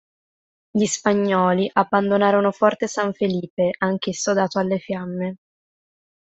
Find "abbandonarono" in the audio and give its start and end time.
1.71-2.51